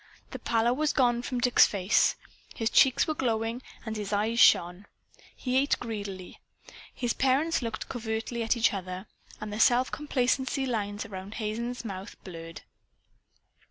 The 0.31 0.39
pallor 0.39 0.73
was 0.73 0.93
gone 0.93 1.21
from 1.21 1.39
Dick's 1.41 1.67
face. 1.67 2.15
His 2.55 2.71
cheeks 2.71 3.05
were 3.05 3.13
glowing, 3.13 3.61
and 3.85 3.95
his 3.95 4.11
eyes 4.11 4.39
shone. 4.39 4.87
He 5.35 5.57
ate 5.57 5.77
greedily. 5.79 6.39
His 6.91 7.13
parents 7.13 7.61
looked 7.61 7.87
covertly 7.87 8.41
at 8.41 8.57
each 8.57 8.73
other. 8.73 9.05
And 9.39 9.53
the 9.53 9.59
self 9.59 9.91
complacency 9.91 10.65
lines 10.65 11.05
around 11.05 11.35
Hazen's 11.35 11.85
mouth 11.85 12.15
blurred. 12.23 12.63